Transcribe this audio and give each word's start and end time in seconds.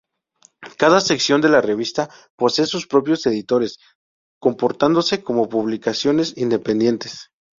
Cada 0.79 0.99
sección 0.99 1.41
de 1.41 1.49
la 1.49 1.61
revista 1.61 2.09
posee 2.35 2.65
sus 2.65 2.87
propios 2.87 3.23
editores, 3.27 3.77
comportándose 4.39 5.21
como 5.23 5.47
publicaciones 5.47 6.35
independientes. 6.37 7.29